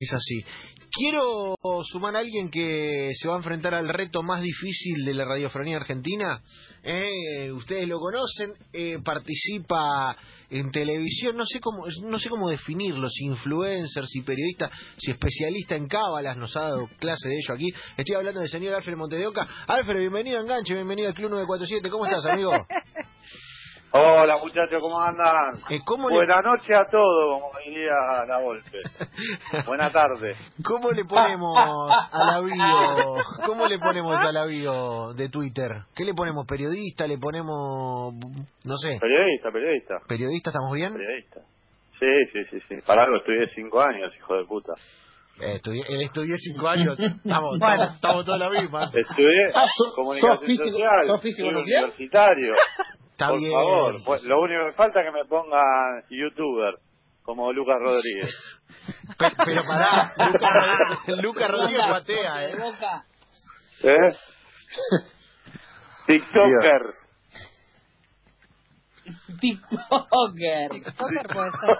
[0.00, 0.42] Es así.
[0.90, 1.54] Quiero
[1.92, 5.76] sumar a alguien que se va a enfrentar al reto más difícil de la radiofonía
[5.76, 6.42] argentina.
[6.82, 10.16] Eh, ustedes lo conocen, eh, participa
[10.48, 15.76] en televisión, no sé cómo, no sé cómo definirlo, si influencer, si periodista, si especialista
[15.76, 17.68] en cábalas, nos ha dado clase de ello aquí.
[17.98, 19.46] Estoy hablando del señor Alfred Montedeoca.
[19.66, 21.90] Alfred, bienvenido a Enganche, bienvenido al Club 947.
[21.90, 22.52] ¿Cómo estás, amigo?
[23.92, 25.56] Hola muchachos, ¿cómo andan?
[25.68, 27.90] Eh, ¿cómo le- Buenas noches a todos, como diría
[28.28, 28.78] la Volpe.
[29.66, 30.36] Buena tarde.
[30.64, 33.14] ¿Cómo le ponemos a la bio?
[33.46, 35.72] ¿Cómo le ponemos a la bio de Twitter?
[35.96, 36.46] ¿Qué le ponemos?
[36.46, 37.08] ¿Periodista?
[37.08, 38.14] ¿Le ponemos,
[38.64, 40.50] no sé, Periodista, periodista, periodista?
[40.50, 40.92] ¿Estamos bien?
[40.92, 41.40] periodista.
[41.98, 42.76] Sí, sí, sí, sí.
[42.86, 44.72] Para algo estudié cinco años, hijo de puta.
[45.40, 46.98] Eh, estudié, él estudié cinco años.
[47.00, 47.74] Estamos, Bueno.
[47.82, 48.84] estamos, estamos todos la misma.
[48.94, 51.82] Estudié Ah, ¿sos- comunicación sos físico- social, sos físico soy nuclear?
[51.84, 52.54] universitario.
[53.20, 53.52] Está Por bien.
[53.52, 56.74] favor, pues, lo único que falta es que me pongan youtuber,
[57.22, 58.34] como Lucas Rodríguez.
[59.18, 60.14] Pe- pero pará,
[61.20, 62.54] Lucas Rodríguez, patea, ¿eh?
[62.58, 63.04] Boca.
[63.82, 63.96] ¿Eh?
[66.06, 66.80] TikToker.
[69.38, 70.70] TikToker.
[70.70, 71.78] TikToker puede ser.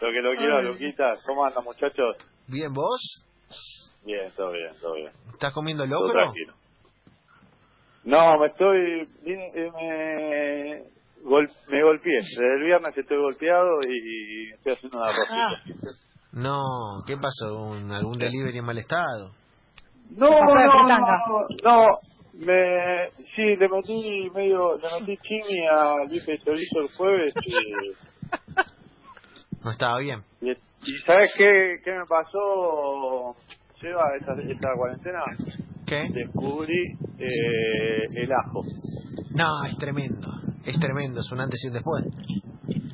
[0.00, 0.62] Lo que lo quiero.
[0.62, 1.14] Luquita.
[1.26, 2.16] ¿Cómo andan, muchachos?
[2.48, 3.24] Bien, ¿vos?
[4.04, 5.12] Bien, todo bien, todo bien.
[5.32, 6.22] ¿Estás comiendo Todo locro?
[6.22, 6.54] tranquilo.
[8.06, 9.04] No, me estoy.
[9.24, 9.70] vine- eh,
[11.22, 12.12] Me, gol- me golpeé.
[12.14, 15.92] Desde el viernes estoy golpeado y estoy haciendo una rosita.
[16.32, 16.60] No,
[17.06, 17.64] ¿qué pasó?
[17.66, 19.30] ¿Un- ¿Algún delivery en mal estado?
[20.10, 21.86] No, no, no, no.
[22.34, 27.54] Me, sí, le metí medio, le metí chimi al bife de chorizo el jueves y,
[29.64, 30.20] No estaba bien.
[30.42, 33.34] y, y ¿sabes qué, qué me pasó,
[33.80, 35.22] Seba, esta, esta cuarentena?
[35.86, 36.08] ¿Qué?
[36.12, 36.82] Descubrí
[37.18, 38.62] eh, el ajo.
[39.34, 40.28] No, es tremendo.
[40.64, 42.04] Es tremendo, es un antes y un después.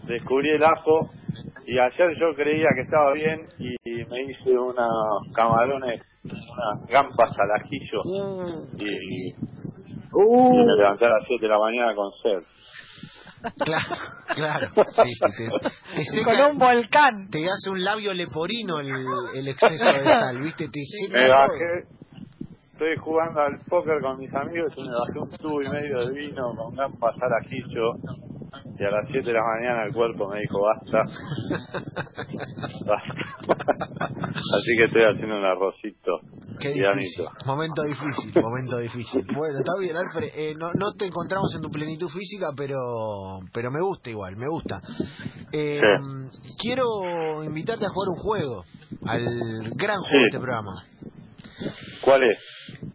[0.07, 1.11] descubrí el ajo
[1.67, 3.75] y ayer yo creía que estaba bien y
[4.11, 8.03] me hice unos camarones, unas gambas al ajillo
[8.79, 9.35] y, y
[10.67, 12.47] me levanté a las 7 de la mañana con sed.
[13.65, 13.97] Claro,
[14.35, 14.69] claro.
[15.03, 15.11] Sí,
[15.95, 17.29] sí, seca- Con un volcán.
[17.31, 18.91] te hace un labio leporino el,
[19.35, 20.69] el exceso de sal, ¿viste?
[20.69, 22.02] Te seca Me bajé,
[22.83, 26.15] estoy jugando al póker con mis amigos y me bajé un tubo y medio de
[26.15, 27.93] vino con gambas al ajillo
[28.79, 31.03] y a las 7 de la mañana el cuerpo me dijo basta.
[32.85, 33.15] Basta.
[34.35, 36.19] Así que estoy haciendo un arrocito
[36.61, 37.25] Qué difícil.
[37.47, 39.25] Momento difícil, momento difícil.
[39.35, 40.29] Bueno, está bien, Alfred.
[40.35, 42.77] Eh, no, no te encontramos en tu plenitud física, pero
[43.53, 44.81] pero me gusta igual, me gusta.
[45.53, 45.81] Eh,
[46.61, 48.65] Quiero invitarte a jugar un juego,
[49.07, 49.25] al
[49.77, 50.19] gran juego Sí.
[50.19, 50.83] de este programa.
[52.03, 52.39] ¿Cuál es?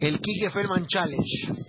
[0.00, 1.68] El Kike Feldman Challenge.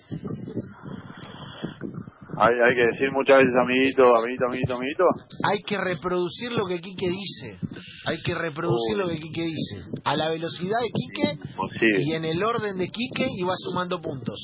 [2.38, 5.04] Hay, hay que decir muchas veces amiguito, amiguito, amiguito, amiguito.
[5.44, 7.60] Hay que reproducir lo que Quique dice.
[8.06, 9.84] Hay que reproducir lo que Quique dice.
[10.06, 14.40] A la velocidad de Quique y en el orden de Quique y va sumando puntos.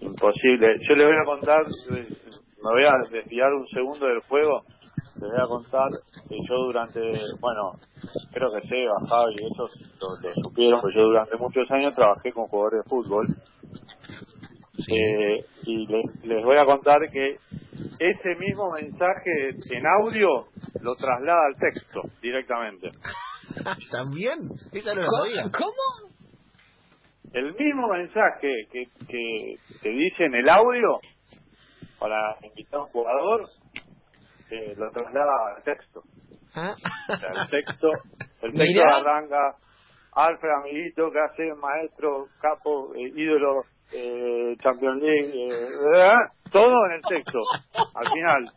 [0.00, 0.66] imposible.
[0.86, 4.62] Yo le voy a contar, me voy a desviar un segundo del juego.
[5.20, 5.88] Les voy a contar
[6.28, 7.00] que yo durante,
[7.40, 7.80] bueno,
[8.32, 8.76] creo que sé,
[9.08, 9.68] Javi y eso
[10.00, 13.26] lo, lo supieron, pero yo durante muchos años trabajé con jugadores de fútbol.
[14.90, 17.36] Eh, y le- les voy a contar que
[17.98, 20.46] ese mismo mensaje en audio
[20.80, 22.90] lo traslada al texto directamente.
[23.90, 24.38] ¿También?
[24.72, 25.24] Esa no ¿Cómo?
[25.24, 25.42] sabía.
[25.56, 26.08] ¿Cómo?
[27.34, 30.98] el mismo mensaje que, que, que dice en el audio
[32.00, 33.44] para invitar a un jugador
[34.50, 36.00] eh, lo traslada al texto.
[36.54, 36.74] ¿Ah?
[37.08, 37.88] O sea, el texto,
[38.42, 39.56] el texto arranca
[40.12, 45.48] Alfred, amiguito, que hace maestro, capo, eh, ídolo, eh, Champions League, eh,
[45.92, 46.14] ¿verdad?
[46.50, 47.38] todo en el texto.
[47.94, 48.52] Al final,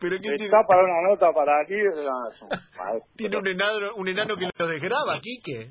[0.00, 0.44] Pero ¿qué tiene?
[0.44, 3.00] está para una nota para aquí, eh.
[3.16, 5.70] Tiene un enano, un enano que lo desgraba, Quique.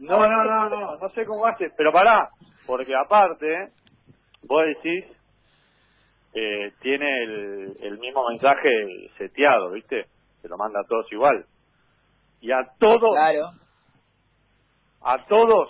[0.00, 2.28] No, no, no, no, no sé cómo hace, pero pará,
[2.66, 3.46] porque aparte,
[4.42, 5.04] vos decís,
[6.34, 10.06] eh, tiene el, el mismo mensaje seteado, ¿viste?
[10.42, 11.44] Se lo manda a todos igual.
[12.40, 13.50] Y a todos, Claro.
[15.02, 15.68] a todos,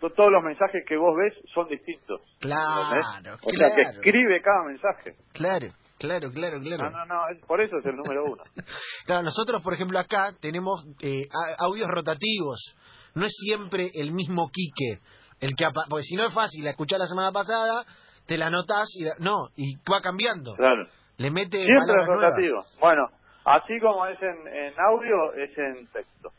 [0.00, 2.20] to- todos los mensajes que vos ves son distintos.
[2.40, 3.40] Claro, ¿entendés?
[3.42, 3.90] O sea, que claro.
[3.98, 5.16] escribe cada mensaje.
[5.32, 5.66] Claro,
[5.98, 6.90] claro, claro, No, claro.
[6.90, 8.42] no, no, es- por eso es el número uno.
[9.06, 11.26] Claro, nosotros, por ejemplo, acá tenemos eh,
[11.58, 12.74] audios rotativos.
[13.14, 15.00] No es siempre el mismo Quique.
[15.40, 17.84] El que porque si no es fácil, la escuchar la semana pasada,
[18.26, 20.54] te la notas y no, y va cambiando.
[20.54, 20.86] Claro.
[21.18, 22.08] Le mete Siempre es nuevas.
[22.08, 22.64] rotativo.
[22.80, 23.02] Bueno,
[23.44, 26.30] así como es en, en audio, es en texto.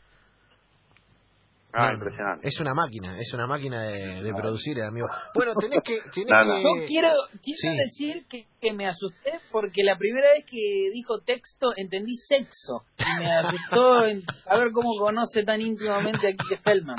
[1.72, 2.48] Ah, No, impresionante.
[2.48, 5.08] Es una máquina, es una máquina de, de producir, amigo.
[5.34, 5.98] Bueno, tenés que...
[6.14, 6.54] Tenés No, no.
[6.54, 6.62] que...
[6.62, 7.08] Yo quiero,
[7.42, 7.76] quiero Sí.
[7.76, 12.84] decir que, que me asusté porque la primera vez que dijo texto entendí sexo.
[12.98, 16.96] Y me asustó en saber cómo conoce tan íntimamente a Kike Feldman.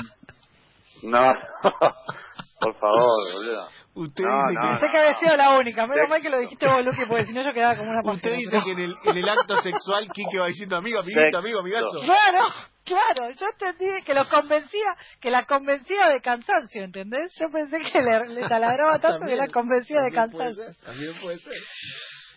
[1.02, 1.32] No,
[2.60, 3.68] por favor, boludo.
[3.98, 4.68] Usted No, dice no, que...
[4.78, 5.86] Pensé que había sido la única.
[5.86, 8.30] Menos mal que lo dijiste vos, Luqui, porque si no yo quedaba como una Usted
[8.30, 8.36] página.
[8.36, 11.38] dice que en el, en el acto sexual Quique va diciendo amigo, amiguito, Sexo.
[11.38, 12.00] amigo, amigazo.
[12.04, 12.46] Claro,
[12.84, 14.86] claro, yo entendí que los convencía,
[15.20, 17.32] que la convencía de cansancio, ¿entendés?
[17.40, 20.64] Yo pensé que le, le taladraba tanto que la convencía de puede cansancio.
[20.72, 21.52] ser, También puede ser.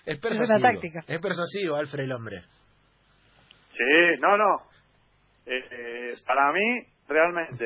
[0.05, 0.59] Es una persuasivo.
[0.61, 0.99] táctica.
[1.07, 2.41] Es persuasivo, Alfred el hombre.
[3.77, 4.55] Sí, no, no.
[5.45, 7.65] Eh, eh, para mí, realmente,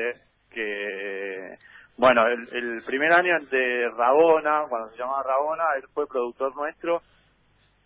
[0.50, 1.56] que.
[1.98, 7.00] Bueno, el, el primer año de Rabona, cuando se llamaba Rabona, él fue productor nuestro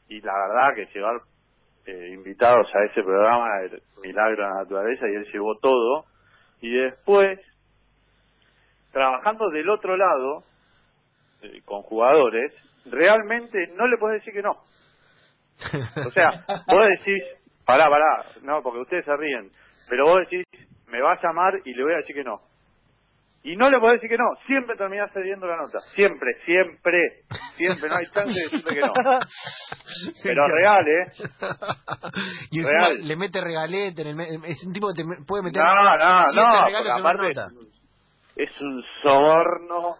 [0.08, 1.20] y la verdad que llevar
[1.86, 6.04] eh, invitados a ese programa el milagro de la naturaleza y él llevó todo.
[6.60, 7.38] Y después,
[8.92, 10.44] trabajando del otro lado,
[11.42, 12.52] eh, con jugadores,
[12.86, 14.56] realmente no le puedes decir que no.
[16.06, 17.22] O sea, vos decís,
[17.64, 19.50] pará, pará, no, porque ustedes se ríen,
[19.88, 20.44] pero vos decís,
[20.88, 22.49] me va a llamar y le voy a decir que no.
[23.42, 27.22] Y no le podés decir que no, siempre terminás cediendo la nota, siempre, siempre,
[27.56, 28.92] siempre, no hay chance de decirle que no.
[30.22, 31.12] Pero real, ¿eh?
[32.50, 33.08] y encima Real.
[33.08, 35.82] le mete regalete en el me- es un tipo que te puede meter No, no,
[35.96, 37.32] no, aparte
[38.36, 39.96] es un soborno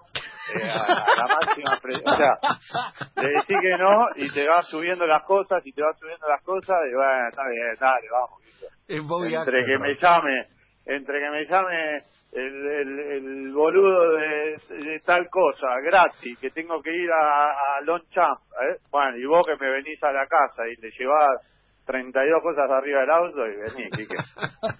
[0.54, 5.22] eh, a, la máxima O sea, le decís que no y te vas subiendo las
[5.24, 8.40] cosas y te vas subiendo las cosas y bueno, está bien, dale, vamos.
[8.88, 10.46] Entre que me llame,
[10.86, 11.98] entre que me llame
[12.32, 17.80] el, el, el boludo de, de tal cosa, gratis, que tengo que ir a, a
[17.82, 18.76] Longchamp, ¿eh?
[18.90, 21.40] bueno, y vos que me venís a la casa y le llevás
[21.86, 24.16] 32 cosas arriba del auto y vení, Quique.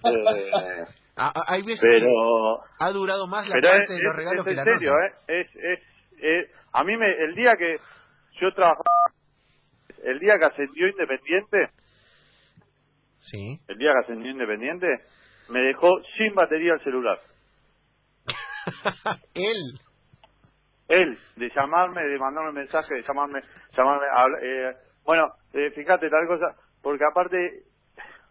[0.05, 0.83] Eh,
[1.17, 4.11] Ah, ah, hay veces pero que ha durado más la pero parte es, de los
[4.13, 5.05] es- regalos es que en la serio, nota.
[5.05, 5.41] ¿eh?
[5.41, 5.79] Es, es,
[6.23, 7.75] es- a mí me, el día que
[8.39, 8.83] yo trabajaba,
[10.03, 11.67] el día que ascendió Independiente,
[13.19, 13.59] Sí.
[13.67, 14.87] el día que ascendió Independiente,
[15.49, 17.19] me dejó sin batería el celular.
[19.33, 19.79] Él.
[20.87, 23.41] Él, de llamarme, de mandarme mensaje, de llamarme,
[23.77, 24.05] llamarme,
[24.41, 24.73] eh,
[25.05, 27.63] bueno, eh, fíjate tal cosa, porque aparte,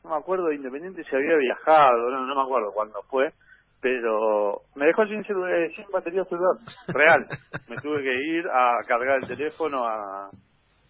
[0.04, 3.32] no me acuerdo de Independiente si había viajado, no, no me acuerdo cuándo fue,
[3.80, 6.56] pero me dejó sin, eh, sin batería celular,
[6.88, 7.26] real.
[7.68, 10.28] me tuve que ir a cargar el teléfono, a,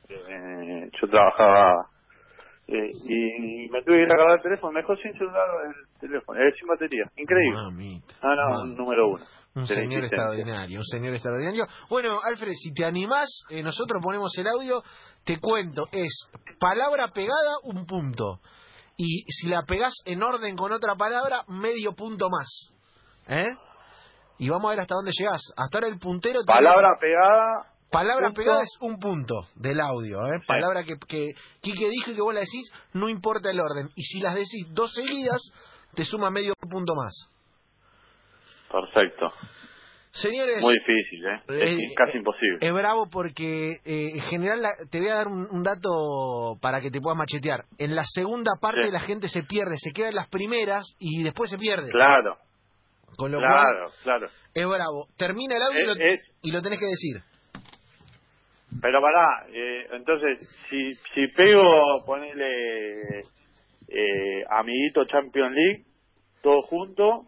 [0.09, 1.87] eh, yo trabajaba
[2.71, 5.99] eh, y me tuve que ir a cargar el teléfono, me dejó sin celular el
[6.01, 7.59] teléfono, eh, sin batería, increíble.
[7.63, 8.15] Mamita.
[8.23, 8.63] No, no, Mamita.
[8.63, 9.25] un número uno.
[9.53, 10.07] Un señor existencia.
[10.07, 11.67] extraordinario, un señor extraordinario.
[11.89, 14.83] Bueno, Alfred, si te animás, eh, nosotros ponemos el audio,
[15.25, 16.29] te cuento, es
[16.61, 18.39] palabra pegada, un punto.
[18.97, 22.49] Y si la pegás en orden con otra palabra, medio punto más.
[23.29, 23.49] ¿Eh?
[24.39, 25.41] Y vamos a ver hasta dónde llegás.
[25.57, 26.41] Hasta ahora el puntero...
[26.45, 28.41] tiene- Palabra pegada, Palabra punto.
[28.41, 30.41] pegada es un punto del audio, ¿eh?
[30.47, 33.91] Palabra que, que Quique dijo y que vos la decís, no importa el orden.
[33.97, 35.41] Y si las decís dos seguidas,
[35.95, 37.13] te suma medio punto más.
[38.71, 39.27] perfecto.
[40.13, 41.43] Señores, Muy difícil, ¿eh?
[41.63, 42.59] Es Eh, casi eh, imposible.
[42.61, 46.81] es bravo porque eh, en general la- te voy a dar un, un dato para
[46.81, 47.65] que te puedas machetear.
[47.79, 48.93] En la segunda parte Sí.
[48.93, 51.91] la gente se pierde, se queda en las primeras y después se pierde.
[51.91, 52.39] Claro,
[53.17, 54.27] Con lo cual claro, claro.
[54.53, 55.07] es bravo.
[55.17, 57.23] Termina el audio y, lo, es- y lo tenés que decir.
[58.81, 60.39] Pero pará, eh, entonces,
[60.69, 61.63] si, si pego,
[62.07, 63.21] ponele
[63.89, 65.85] eh, amiguito Champion League,
[66.43, 67.27] todo junto,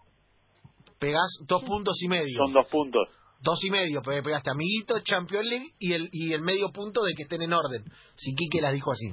[0.99, 2.37] Pegás dos puntos y medio.
[2.39, 3.09] son dos puntos.
[3.41, 7.13] Dos y medio, pe- pegaste amiguito, Champions League y el, y el medio punto de
[7.17, 7.83] que estén en orden.
[8.15, 9.11] Si Quique las dijo así.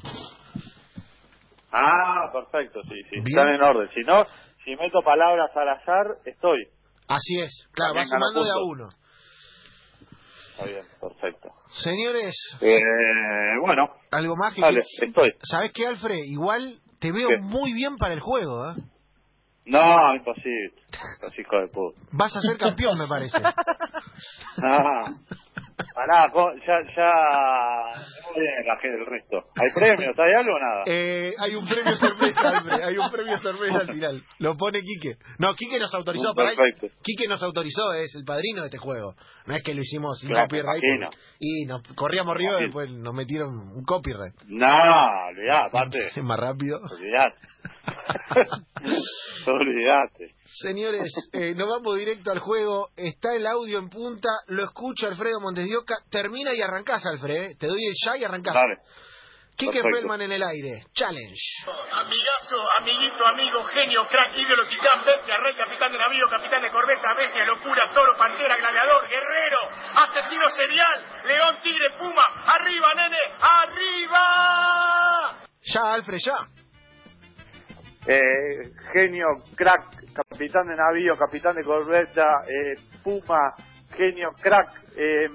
[1.71, 3.27] Ah, perfecto, sí, sí, Bien.
[3.27, 3.89] están en orden.
[3.93, 4.23] Si no,
[4.63, 6.59] si meto palabras al azar, estoy.
[7.07, 8.89] Así es, claro, También vas sumando de a uno.
[10.59, 11.49] Está bien, perfecto.
[11.81, 12.79] Señores, Eh,
[13.61, 14.61] bueno, algo más que...
[14.61, 15.33] dale, estoy.
[15.43, 16.19] ¿Sabes qué, Alfred?
[16.25, 17.37] Igual te veo ¿Qué?
[17.39, 18.75] muy bien para el juego, ¿eh?
[19.65, 20.73] No, imposible.
[21.37, 22.01] Hijos de puta.
[22.11, 23.37] Vas a ser campeón, me parece.
[24.61, 25.05] Ah,
[25.93, 26.27] pará,
[26.65, 27.13] ya, ya,
[28.65, 29.43] la del resto.
[29.55, 30.17] ¿Hay premios?
[30.17, 30.83] ¿Hay algo o nada?
[30.85, 32.83] Eh, hay un premio sorpresa, Alfred.
[32.83, 34.23] Hay un premio sorpresa al final.
[34.39, 35.15] Lo pone Quique.
[35.37, 36.33] No, Quique nos autorizó.
[36.33, 36.51] Para.
[37.03, 39.13] Quique nos autorizó, es el padrino de este juego.
[39.45, 40.83] No es que lo hicimos sin Claro, copyright.
[40.83, 41.09] imagino.
[41.39, 44.35] Y nos corríamos río y después nos metieron un copyright.
[44.47, 44.67] No,
[45.29, 46.79] olvidá, aparte, Es más rápido.
[46.79, 47.35] olvidate.
[49.47, 50.35] olvidate.
[50.43, 52.89] Señores, eh, nos vamos directo al juego.
[52.95, 54.29] Está el audio en punta.
[54.47, 55.95] Lo escucha Alfredo Montes de Oca.
[56.09, 57.35] Termina y arrancás, Alfred.
[57.35, 57.55] ¿eh?
[57.59, 58.53] Te doy el ya y arrancás.
[58.53, 58.77] Dale,
[59.59, 59.97] Quique Perfecto.
[59.97, 60.83] Feldman en el aire.
[60.93, 61.41] Challenge.
[61.91, 67.13] Amigazo, amiguito, amigo, genio, crack, ídolo, titán, bestia, rey, capitán de navío, capitán de corbeta,
[67.13, 69.57] bestia, locura, toro, pantera, gladiador, guerrero,
[69.95, 74.23] asesino serial, león, tigre, puma, arriba, nene, arriba.
[75.61, 76.47] Ya, Alfred, ya.
[78.07, 83.55] Eh, genio, crack, capitán de navío, capitán de corbeta, eh, puma,
[83.97, 85.27] genio, crack, eh,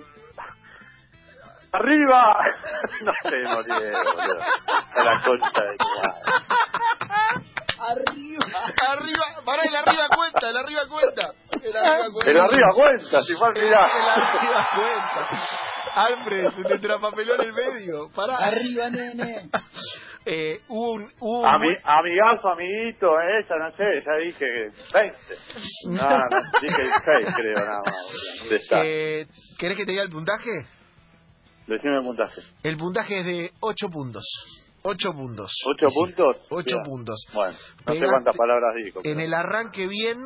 [1.75, 2.37] arriba,
[3.05, 4.41] no sé, no boludo.
[4.95, 7.35] A la concha de madre.
[7.77, 8.45] Arriba.
[8.89, 11.33] Arriba, pará, el arriba cuenta, el arriba cuenta.
[11.63, 12.25] El arriba cuenta.
[12.25, 13.91] Pero arriba cuenta, si fue al El, final.
[13.91, 15.29] el arriba cuenta.
[15.97, 18.11] Alfred, se te trapapeló en el medio.
[18.15, 18.37] Pará.
[18.39, 19.49] Arriba, nene.
[20.27, 24.47] Eh, un, un- Ami, amigazo, amiguito, eh, ya no sé, ya dije
[24.95, 25.19] 20.
[25.91, 26.27] No, no,
[26.63, 26.83] dije
[27.23, 28.85] 6 creo, nada más.
[28.85, 29.27] eh,
[29.59, 30.51] ¿Querés que te diga el puntaje?
[31.67, 32.41] Decime el puntaje.
[32.63, 34.25] El puntaje es de 8 puntos.
[34.83, 35.51] 8 puntos.
[35.67, 36.37] ¿Ocho Sí, puntos?
[36.51, 36.83] ocho Bien.
[36.83, 37.27] puntos.
[37.33, 39.01] Bueno, no sé Pegaste cuántas palabras digo.
[39.03, 40.19] En pero- el arranque bien,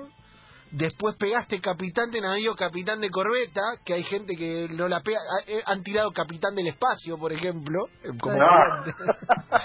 [0.71, 5.19] después pegaste capitán de navío, capitán de corbeta, que hay gente que no la pega.
[5.19, 7.87] ah, eh, Han tirado capitán del espacio, por ejemplo.
[8.03, 8.47] eh, Como No.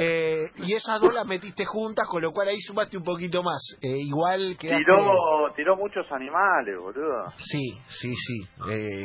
[0.00, 3.60] Eh, y esas dos las metiste juntas, con lo cual ahí sumaste un poquito más.
[3.82, 4.68] Eh, igual que.
[4.68, 7.24] tiró, tiró muchos animales, boludo.
[7.38, 8.46] Sí, sí, sí.
[8.70, 9.02] Eh.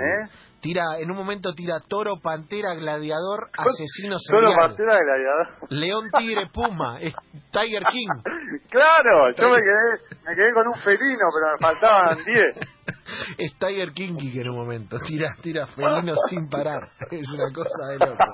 [0.62, 4.54] Tira, en un momento tira toro, pantera, gladiador, asesino serial.
[4.58, 5.48] partida de gladiador.
[5.72, 7.14] León, tigre, puma, es
[7.52, 8.08] Tiger King.
[8.70, 13.38] Claro, yo me quedé, me quedé con un felino, pero me faltaban 10.
[13.38, 16.90] Es Tiger King que en un momento tira, tira felino sin parar.
[17.12, 18.24] Es una cosa de loco.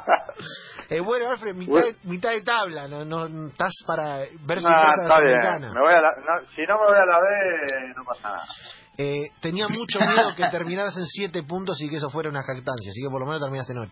[0.90, 4.72] Eh, bueno, Alfred, mitad, de, mitad de tabla, no, no estás para ver si No,
[4.72, 5.60] pasa la.
[5.60, 8.44] Me voy a la, no, si no me voy a la B, no pasa nada.
[8.98, 12.90] Eh, tenía mucho miedo que terminaras en 7 puntos y que eso fuera una jactancia,
[12.90, 13.92] así que por lo menos terminaste en 8.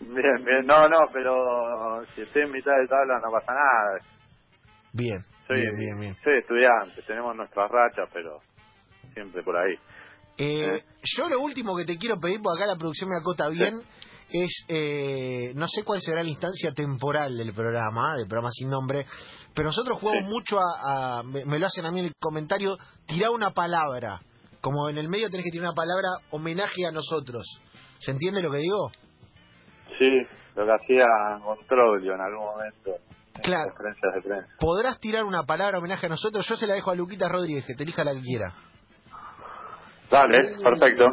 [0.00, 0.66] Bien, bien.
[0.66, 3.98] No, no, pero si estoy en mitad de tabla no pasa nada.
[4.92, 5.20] Bien,
[5.54, 6.14] Soy, bien, bien, bien.
[6.22, 8.38] soy estudiante, tenemos nuestras rachas, pero
[9.14, 9.74] siempre por ahí.
[10.38, 10.84] Eh, Eh.
[11.16, 13.80] Yo lo último que te quiero pedir, porque acá la producción me acota bien,
[14.32, 19.04] es, eh, no sé cuál será la instancia temporal del programa, del programa sin nombre,
[19.54, 20.30] pero nosotros jugamos Sí.
[20.30, 24.20] mucho a, a- me, me lo hacen a mí en el comentario, tirar una palabra,
[24.60, 27.44] como en el medio tenés que tirar una palabra homenaje a nosotros.
[27.98, 28.90] ¿Se entiende lo que digo?
[29.98, 30.10] Sí,
[30.54, 31.04] lo que hacía
[31.44, 32.92] Controlio en algún momento.
[33.42, 33.70] Claro.
[33.70, 34.54] Conferencias de prensa.
[34.58, 36.46] ¿Podrás tirar una palabra homenaje a nosotros?
[36.48, 38.54] Yo se la dejo a Luquita Rodríguez, que te elija la que quiera.
[40.10, 41.06] Dale, perfecto.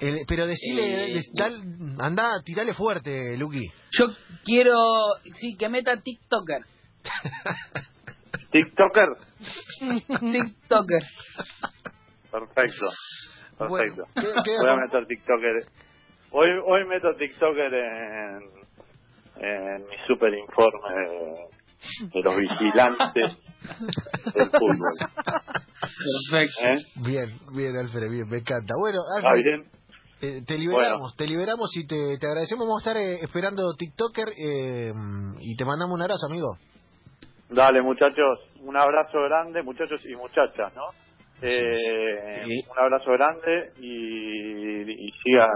[0.00, 1.62] El- pero decile, Eh, dal-
[2.00, 3.66] andá, tirale fuerte, Luqui.
[3.90, 4.06] Yo
[4.44, 4.78] quiero,
[5.40, 6.62] sí, que meta TikToker.
[8.50, 9.08] TikToker,
[9.78, 11.02] TikToker.
[12.30, 12.86] perfecto.
[13.58, 13.66] Perfecto.
[13.68, 15.64] Bueno, ¿qué- qué- Voy a meter TikToker.
[16.32, 18.40] Hoy, hoy meto TikToker en,
[19.36, 23.36] en mi super informe de, de los vigilantes
[24.34, 24.96] del fútbol.
[26.30, 26.62] Perfecto.
[26.64, 26.78] ¿Eh?
[27.04, 28.74] Bien, bien, Alfred, bien, me encanta.
[28.78, 29.64] Bueno, ¿Está Alfred, bien?
[30.22, 32.66] eh, te liberamos, te liberamos y te, te agradecemos.
[32.66, 34.92] Vamos a estar eh, esperando TikToker eh,
[35.40, 36.56] y te mandamos un abrazo, amigo.
[37.50, 40.86] Dale, muchachos, un abrazo grande, muchachos y muchachas, ¿no?
[41.42, 42.60] Eh, Sí.
[42.70, 45.50] Un abrazo grande y, y sigan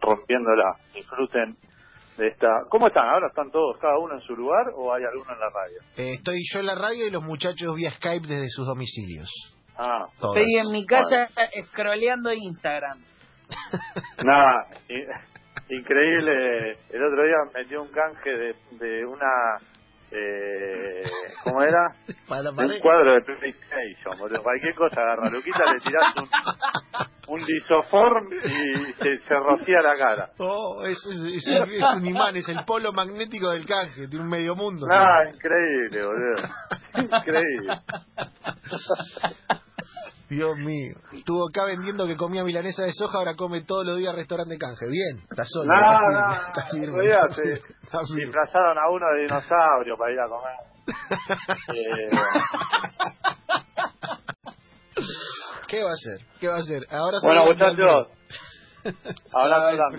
[0.00, 0.76] rompiéndola.
[0.94, 1.56] Disfruten
[2.16, 2.48] de esta.
[2.68, 3.08] ¿Cómo están?
[3.08, 5.78] ¿Ahora están todos, cada uno en su lugar o hay alguno en la radio?
[5.96, 9.30] Eh, estoy yo en la radio y los muchachos vía Skype desde sus domicilios.
[9.76, 10.36] Ah, Todos.
[10.36, 11.28] Estoy en mi casa
[11.70, 12.98] scrolleando Instagram.
[14.24, 14.66] nada,
[15.68, 16.76] increíble.
[16.90, 19.26] El otro día metió un canje de, de una.
[20.14, 21.02] Eh,
[21.44, 21.88] ¿Cómo era?
[22.28, 24.42] Para De un cuadro de PlayStation, boludo.
[24.42, 25.30] Cualquier cosa agarra.
[25.30, 30.30] Luquita le tirás un, un lisoform y se, se rocía la cara.
[30.38, 34.24] Oh, es, es, es un, es un imán, es el polo magnético del canje, tiene
[34.24, 34.86] un medio mundo.
[34.90, 36.48] Ah, increíble, boludo.
[36.94, 37.80] Increíble.
[40.32, 40.96] Dios mío.
[41.12, 44.86] Estuvo acá vendiendo que comía milanesa de soja, ahora come todos los días restaurante canje.
[44.90, 45.66] Bien, está solo.
[45.66, 46.00] No, está
[46.64, 48.24] no, firme, está no, firme, no, ya está se firme, está firme.
[48.24, 50.56] disfrazaron a uno de dinosaurio para ir a comer.
[51.68, 52.10] Eh,
[55.68, 56.18] ¿Qué va a hacer?
[56.40, 56.80] ¿Qué va a hacer?
[56.90, 58.08] Ahora bueno, muchachos,
[59.32, 59.76] Alfred.
[59.76, 59.82] grande.